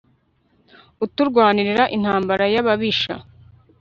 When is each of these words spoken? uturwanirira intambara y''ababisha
uturwanirira 1.05 1.83
intambara 1.95 2.45
y''ababisha 2.53 3.13